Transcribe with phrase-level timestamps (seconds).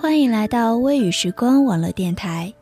[0.00, 2.52] 欢迎来到微雨时光网络电台，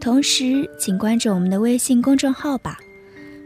[0.00, 2.78] 同时请关注我们的微信公众号吧。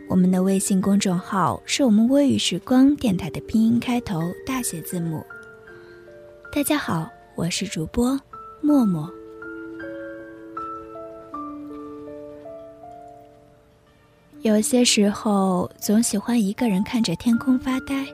[0.08, 5.24] 我们的微信公众号是我们微雨时光电台的拼音开头大写字母。
[6.52, 8.18] 大家好，我是主播
[8.60, 9.10] 默默。
[14.42, 18.06] 有些时候总喜欢一个人看着天空发呆，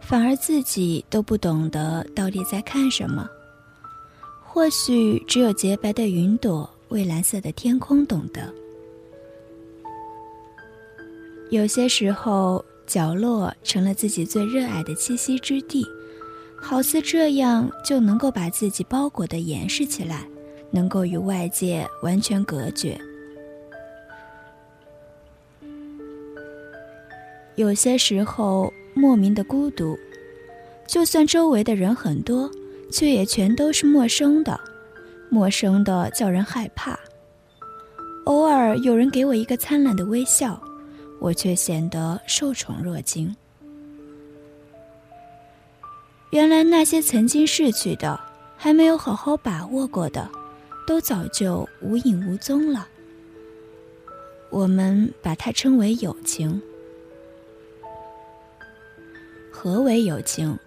[0.00, 3.28] 反而自己都不懂得到底在看什么。
[4.56, 8.50] 或许只有洁白的云朵、蔚蓝色的天空懂得。
[11.50, 15.84] 有些时候，角落成了自己最热爱的栖息之地，
[16.56, 20.26] 好似这样就能够把自己包裹的严实起来，
[20.70, 22.98] 能够与外界完全隔绝。
[27.56, 29.98] 有些时候，莫名的孤独，
[30.88, 32.50] 就算周围的人很多。
[32.90, 34.58] 却也全都是陌生的，
[35.28, 36.98] 陌生的叫人害怕。
[38.24, 40.60] 偶尔有人给我一个灿烂的微笑，
[41.20, 43.34] 我却显得受宠若惊。
[46.30, 48.18] 原来那些曾经逝去的，
[48.56, 50.28] 还没有好好把握过的，
[50.86, 52.88] 都早就无影无踪了。
[54.50, 56.60] 我们把它称为友情。
[59.50, 60.58] 何为友情？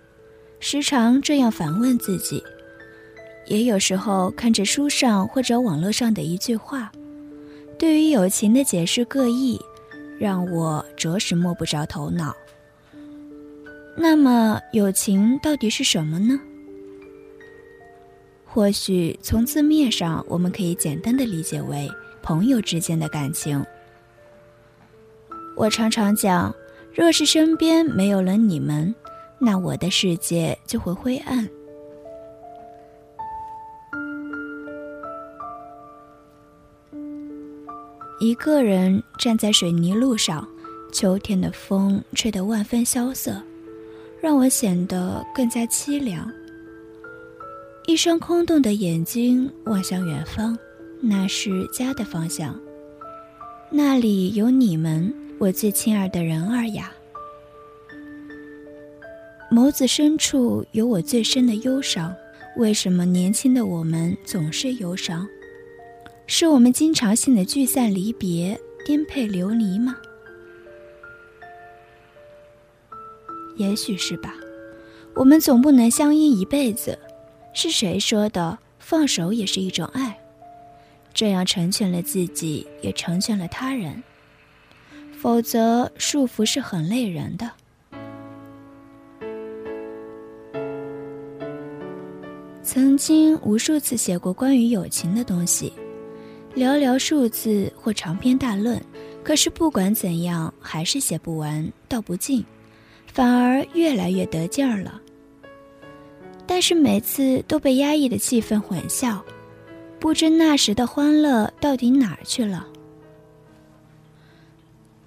[0.60, 2.44] 时常这样反问自己，
[3.48, 6.92] 也有时候看着书上或者网络上的一句话，
[7.78, 9.60] 对于友情的解释各异，
[10.20, 12.36] 让我着实摸不着头脑。
[13.96, 16.40] 那么，友情到底是什么呢？
[18.46, 21.90] 或许从字面上，我们可以简单的理解为
[22.22, 23.66] 朋友之间的感情。
[25.56, 26.54] 我常常讲，
[26.94, 28.94] 若是身边没有了你们。
[29.40, 31.48] 那我的世界就会灰暗。
[38.20, 40.46] 一个人站在水泥路上，
[40.92, 43.42] 秋天的风吹得万分萧瑟，
[44.22, 46.30] 让我显得更加凄凉。
[47.88, 50.56] 一双空洞的眼睛望向远方，
[51.00, 52.60] 那是家的方向。
[53.72, 56.92] 那里有你们，我最亲爱的人儿呀。
[59.52, 62.16] 眸子深处有我最深的忧伤。
[62.58, 65.28] 为什么年轻的我们总是忧伤？
[66.28, 69.98] 是我们经常性的聚散离别、颠沛流离吗？
[73.58, 74.36] 也许是吧。
[75.16, 76.98] 我们总不能相依一辈子。
[77.54, 78.60] 是谁说的？
[78.78, 80.20] 放手也是一种爱。
[81.14, 84.04] 这样成全了自己，也成全了他人。
[85.20, 87.52] 否则，束缚是很累人的。
[92.72, 95.74] 曾经无数次写过关于友情的东西，
[96.54, 98.80] 寥寥数字或长篇大论，
[99.24, 102.46] 可是不管怎样，还是写不完，道不尽，
[103.12, 105.02] 反而越来越得劲儿了。
[106.46, 109.20] 但是每次都被压抑的气氛混淆，
[110.00, 112.68] 不知那时的欢乐到底哪儿去了。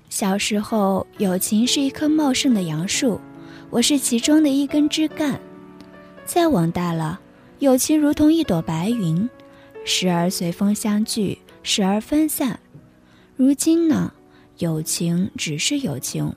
[0.08, 3.20] 小时候，友情是一棵茂盛的杨树，
[3.70, 5.40] 我是其中的一根枝干。
[6.24, 7.20] 再往大了。
[7.62, 9.30] 友情如同一朵白云，
[9.84, 12.58] 时而随风相聚，时而分散。
[13.36, 14.12] 如今呢，
[14.58, 16.34] 友情只是友情，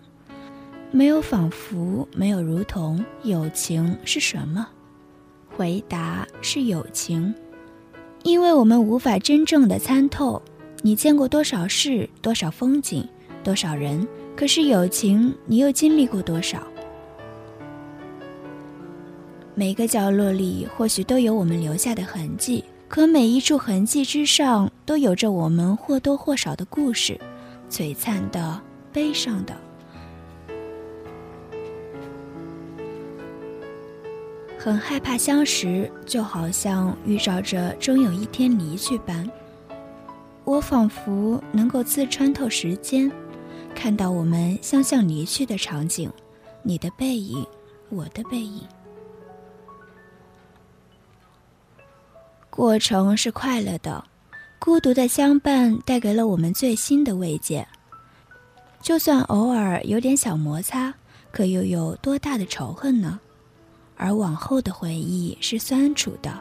[0.91, 3.03] 没有仿佛，没有如同。
[3.23, 4.67] 友情是什么？
[5.49, 7.33] 回答是友情，
[8.21, 10.39] 因为我们无法真正的参透。
[10.83, 13.03] 你见过多少事，多少风景，
[13.43, 14.07] 多少人？
[14.35, 16.61] 可是友情，你又经历过多少？
[19.57, 27.17] 每个角落里或许都有我们留下的痕迹，可每一处痕迹之上，都有着我们或多或少的故事，
[27.69, 28.61] 璀璨的、
[28.91, 29.55] 悲伤的。
[34.59, 39.25] 很害怕相识，就好像预兆着终有一天离去般。
[40.43, 43.09] 我仿佛能够自穿透时间，
[43.73, 46.11] 看到我们相向离去的场景，
[46.61, 47.45] 你的背影，
[47.87, 48.61] 我的背影。
[52.55, 54.01] 过程是快乐的，
[54.59, 57.67] 孤独的相伴带给了我们最新的慰藉。
[58.81, 60.93] 就算偶尔有点小摩擦，
[61.33, 63.19] 可又有多大的仇恨呢？
[63.97, 66.33] 而往后的回忆是酸楚的，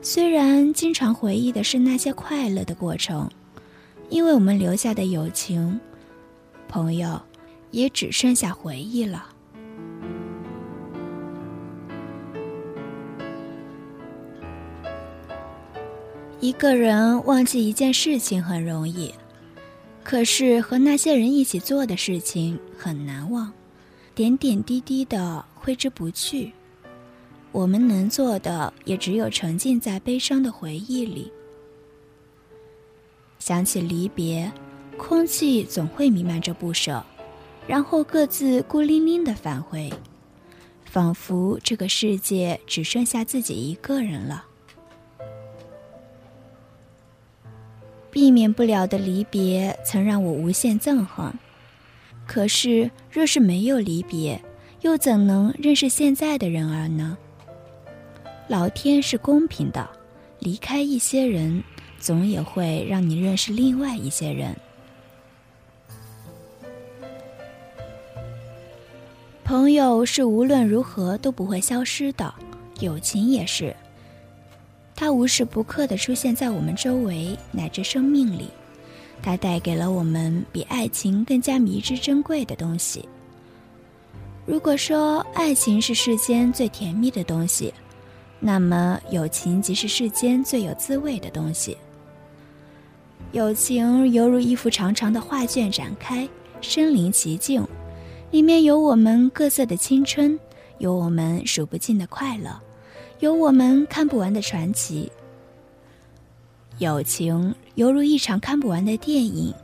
[0.00, 3.28] 虽然经常回忆的是那些快乐的过程，
[4.10, 5.80] 因为我们留下的友情，
[6.68, 7.20] 朋友，
[7.72, 9.26] 也只剩下回忆了。
[16.42, 19.14] 一个人忘记一件事情很容易，
[20.02, 23.52] 可是和那些人一起做的事情很难忘，
[24.12, 26.52] 点点滴滴的挥之不去。
[27.52, 31.30] 我们能做的也只有沉浸在悲伤的回忆里。
[33.38, 34.50] 想起离别，
[34.98, 37.00] 空气总会弥漫着不舍，
[37.68, 39.88] 然后各自孤零零的返回，
[40.84, 44.46] 仿佛这个世界只剩下自己一个人了。
[48.12, 51.32] 避免不了的离别，曾让我无限憎恨。
[52.26, 54.38] 可是，若是没有离别，
[54.82, 57.16] 又怎能认识现在的人儿呢？
[58.48, 59.88] 老天是公平的，
[60.40, 61.64] 离开一些人，
[61.98, 64.54] 总也会让你认识另外一些人。
[69.42, 72.32] 朋友是无论如何都不会消失的，
[72.80, 73.74] 友情也是。
[75.02, 78.48] 它无时不刻的出现在我们周围乃至生命里，
[79.20, 83.04] 它带给了我们比爱情更加迷之珍贵的东西。
[84.46, 87.74] 如果说爱情是世间最甜蜜的东西，
[88.38, 91.76] 那么，友情即是世间最有滋味的东西。
[93.32, 96.28] 友情犹如一幅长长的画卷展开，
[96.60, 97.66] 身临其境，
[98.30, 100.38] 里面有我们各色的青春，
[100.78, 102.56] 有我们数不尽的快乐，
[103.22, 105.10] 有我们看不完的传奇。
[106.78, 109.54] 友情犹如一场看不完的电影，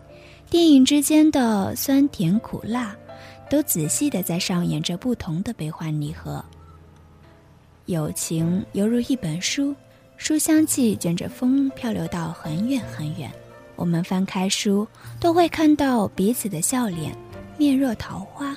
[0.49, 2.97] 电影之间的酸甜苦辣，
[3.51, 6.43] 都仔细的在上演着不同的悲欢离合。
[7.87, 9.75] 友情犹如一本书，
[10.17, 13.29] 书香气卷着风漂流到很远很远。
[13.75, 14.87] 我们翻开书，
[15.19, 17.13] 都会看到彼此的笑脸，
[17.57, 18.57] 面若桃花。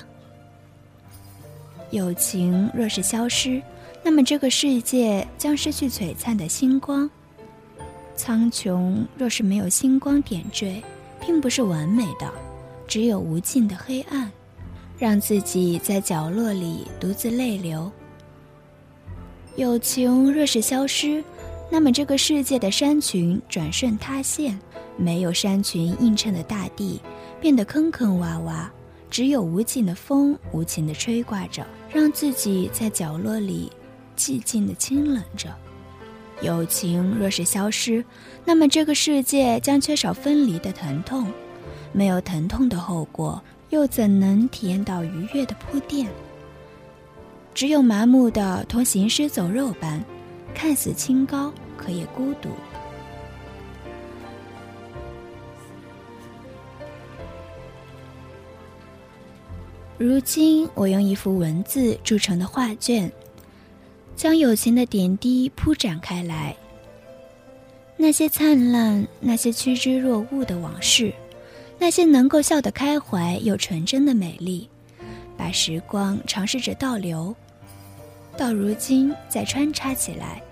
[1.90, 3.60] 友情若是消失，
[4.02, 7.08] 那么这个世界将失去璀璨的星光。
[8.16, 10.82] 苍穹若是没有星光点缀，
[11.20, 12.30] 并不是完美的，
[12.86, 14.30] 只有无尽的黑暗，
[14.98, 17.90] 让自己在角落里独自泪流。
[19.56, 21.22] 友情若是消失，
[21.70, 24.58] 那么这个世界的山群转瞬塌陷，
[24.96, 27.00] 没有山群映衬的大地
[27.40, 28.66] 变得坑坑洼洼，
[29.10, 33.70] 只有无尽的风无情的吹刮着，让自己在角落里
[34.22, 35.52] 寂静的清冷着。
[36.42, 38.04] 友情若是消失，
[38.44, 41.26] 那么这个世界将缺少分离的疼痛，
[41.92, 46.06] 没有疼痛的后果，又怎能体验到愉悦的铺垫？
[47.52, 50.02] 只有麻木的同行尸走肉般，
[50.54, 52.50] 看似清高，可也孤独。
[59.98, 63.12] 如今，我用一幅文字铸成的画卷，
[64.16, 66.54] 将友情的点滴铺展开来。
[67.96, 71.12] 那些灿烂，那些趋之若鹜的往事，
[71.78, 74.68] 那些能够笑得开怀又纯真的美丽，
[75.36, 77.34] 把时光尝试着倒流。
[78.36, 80.42] 到如今再穿插起来，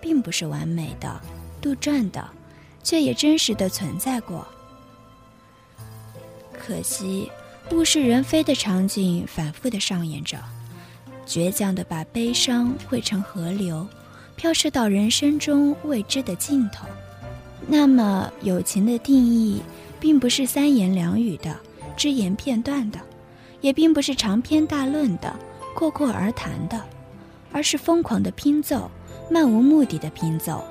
[0.00, 1.20] 并不是完美的、
[1.60, 2.28] 杜撰的，
[2.82, 4.46] 却也真实的存在过。
[6.52, 7.30] 可惜，
[7.72, 10.38] 物是人非的场景反复的上演着，
[11.30, 13.86] 倔强的把悲伤汇成河流，
[14.34, 16.84] 飘逝到人生中未知的尽头。
[17.68, 19.62] 那么，友情的定义，
[20.00, 21.56] 并不是三言两语的、
[21.96, 22.98] 只言片段的，
[23.60, 25.32] 也并不是长篇大论的、
[25.72, 26.82] 阔阔而谈的。
[27.52, 28.88] 而是疯狂的拼凑，
[29.28, 30.62] 漫无目的的拼凑。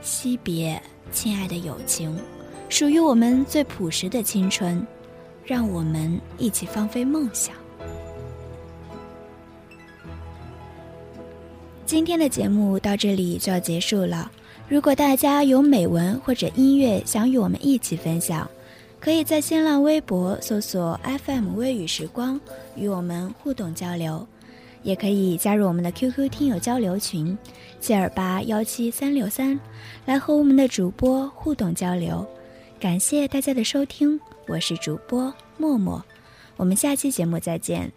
[0.00, 0.82] 惜别，
[1.12, 2.18] 亲爱的友情，
[2.70, 4.86] 属于我们最朴实的青春，
[5.44, 7.54] 让我们一起放飞梦想。
[11.86, 14.28] 今天的节目到这里就要结束了。
[14.68, 18.50] 如果大家有美文或者音乐想与我们一起分享，
[18.98, 22.40] 可以在新浪微博搜索 FM 微雨时光
[22.74, 24.26] 与我们互动交流，
[24.82, 27.38] 也可以加入我们的 QQ 听友交流群
[27.80, 29.58] 七二八幺七三六三，
[30.04, 32.26] 来和我们的主播互动交流。
[32.80, 36.04] 感谢大家的收听，我是主播默默，
[36.56, 37.95] 我们下期节目再见。